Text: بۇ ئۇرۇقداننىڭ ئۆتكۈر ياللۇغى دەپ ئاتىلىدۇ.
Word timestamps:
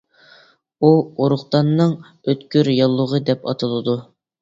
بۇ 0.85 0.89
ئۇرۇقداننىڭ 1.01 1.95
ئۆتكۈر 2.09 2.73
ياللۇغى 2.81 3.25
دەپ 3.33 3.51
ئاتىلىدۇ. 3.53 4.01